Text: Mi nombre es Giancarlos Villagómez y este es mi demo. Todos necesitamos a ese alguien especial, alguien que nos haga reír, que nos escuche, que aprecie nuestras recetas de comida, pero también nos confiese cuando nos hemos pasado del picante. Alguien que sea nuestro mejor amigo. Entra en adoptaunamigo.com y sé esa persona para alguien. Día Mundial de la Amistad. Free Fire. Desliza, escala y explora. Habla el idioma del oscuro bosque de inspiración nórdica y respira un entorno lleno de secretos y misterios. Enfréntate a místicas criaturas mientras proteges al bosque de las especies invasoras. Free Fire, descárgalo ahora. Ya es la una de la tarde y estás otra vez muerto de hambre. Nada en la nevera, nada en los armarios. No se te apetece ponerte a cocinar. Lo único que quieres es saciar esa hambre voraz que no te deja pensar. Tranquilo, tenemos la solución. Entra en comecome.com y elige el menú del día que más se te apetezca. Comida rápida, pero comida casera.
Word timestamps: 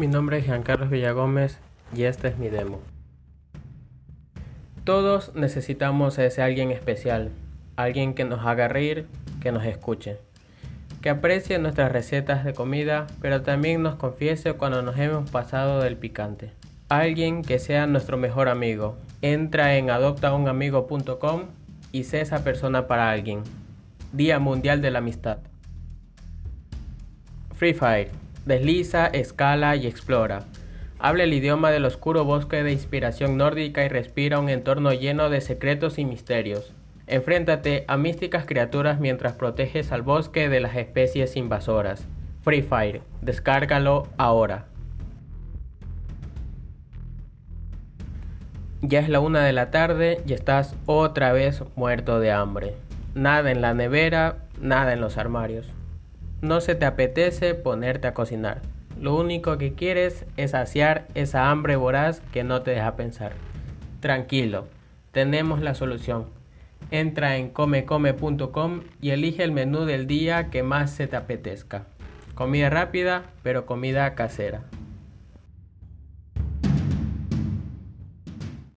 Mi 0.00 0.06
nombre 0.06 0.38
es 0.38 0.46
Giancarlos 0.46 0.88
Villagómez 0.88 1.58
y 1.94 2.04
este 2.04 2.28
es 2.28 2.38
mi 2.38 2.48
demo. 2.48 2.80
Todos 4.84 5.34
necesitamos 5.34 6.18
a 6.18 6.24
ese 6.24 6.40
alguien 6.40 6.70
especial, 6.70 7.28
alguien 7.76 8.14
que 8.14 8.24
nos 8.24 8.46
haga 8.46 8.66
reír, 8.66 9.06
que 9.42 9.52
nos 9.52 9.62
escuche, 9.66 10.16
que 11.02 11.10
aprecie 11.10 11.58
nuestras 11.58 11.92
recetas 11.92 12.46
de 12.46 12.54
comida, 12.54 13.08
pero 13.20 13.42
también 13.42 13.82
nos 13.82 13.96
confiese 13.96 14.54
cuando 14.54 14.80
nos 14.80 14.98
hemos 14.98 15.30
pasado 15.30 15.82
del 15.82 15.98
picante. 15.98 16.52
Alguien 16.88 17.42
que 17.42 17.58
sea 17.58 17.86
nuestro 17.86 18.16
mejor 18.16 18.48
amigo. 18.48 18.96
Entra 19.20 19.76
en 19.76 19.90
adoptaunamigo.com 19.90 21.42
y 21.92 22.04
sé 22.04 22.22
esa 22.22 22.42
persona 22.42 22.86
para 22.86 23.10
alguien. 23.10 23.42
Día 24.14 24.38
Mundial 24.38 24.80
de 24.80 24.92
la 24.92 25.00
Amistad. 25.00 25.40
Free 27.54 27.74
Fire. 27.74 28.29
Desliza, 28.46 29.06
escala 29.06 29.76
y 29.76 29.86
explora. 29.86 30.44
Habla 30.98 31.24
el 31.24 31.34
idioma 31.34 31.70
del 31.70 31.84
oscuro 31.84 32.24
bosque 32.24 32.62
de 32.62 32.72
inspiración 32.72 33.36
nórdica 33.36 33.84
y 33.84 33.88
respira 33.88 34.38
un 34.38 34.48
entorno 34.48 34.92
lleno 34.92 35.30
de 35.30 35.40
secretos 35.40 35.98
y 35.98 36.04
misterios. 36.04 36.74
Enfréntate 37.06 37.84
a 37.88 37.96
místicas 37.96 38.44
criaturas 38.46 39.00
mientras 39.00 39.32
proteges 39.34 39.92
al 39.92 40.02
bosque 40.02 40.48
de 40.48 40.60
las 40.60 40.76
especies 40.76 41.36
invasoras. 41.36 42.06
Free 42.42 42.62
Fire, 42.62 43.02
descárgalo 43.20 44.08
ahora. 44.16 44.66
Ya 48.82 49.00
es 49.00 49.08
la 49.08 49.20
una 49.20 49.44
de 49.44 49.52
la 49.52 49.70
tarde 49.70 50.22
y 50.26 50.32
estás 50.32 50.74
otra 50.86 51.32
vez 51.32 51.62
muerto 51.76 52.20
de 52.20 52.32
hambre. 52.32 52.76
Nada 53.14 53.50
en 53.50 53.60
la 53.60 53.74
nevera, 53.74 54.38
nada 54.60 54.92
en 54.94 55.00
los 55.00 55.18
armarios. 55.18 55.66
No 56.42 56.60
se 56.60 56.74
te 56.74 56.86
apetece 56.86 57.54
ponerte 57.54 58.08
a 58.08 58.14
cocinar. 58.14 58.62
Lo 58.98 59.14
único 59.16 59.58
que 59.58 59.74
quieres 59.74 60.24
es 60.36 60.52
saciar 60.52 61.06
esa 61.14 61.50
hambre 61.50 61.76
voraz 61.76 62.20
que 62.32 62.44
no 62.44 62.62
te 62.62 62.70
deja 62.72 62.96
pensar. 62.96 63.32
Tranquilo, 64.00 64.66
tenemos 65.12 65.60
la 65.60 65.74
solución. 65.74 66.26
Entra 66.90 67.36
en 67.36 67.50
comecome.com 67.50 68.80
y 69.00 69.10
elige 69.10 69.44
el 69.44 69.52
menú 69.52 69.84
del 69.84 70.06
día 70.06 70.50
que 70.50 70.62
más 70.62 70.90
se 70.90 71.06
te 71.06 71.16
apetezca. 71.16 71.86
Comida 72.34 72.70
rápida, 72.70 73.24
pero 73.42 73.66
comida 73.66 74.14
casera. 74.14 74.62